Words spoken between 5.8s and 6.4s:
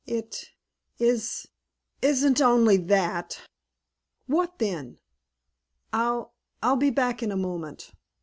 "I